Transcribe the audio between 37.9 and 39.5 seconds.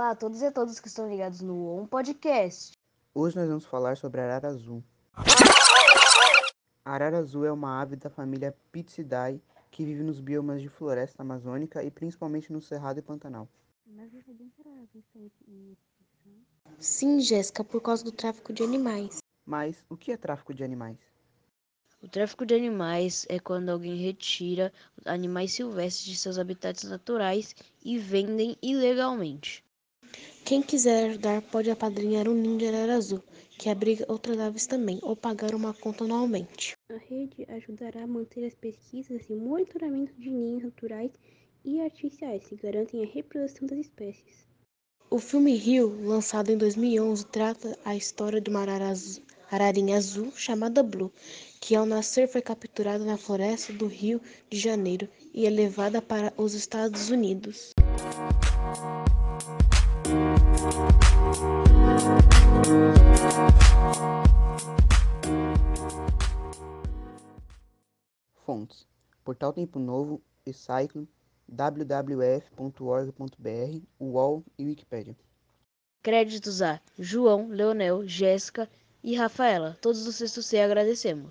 a manter as pesquisas e